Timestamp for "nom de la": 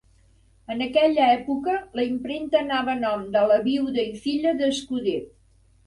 3.05-3.61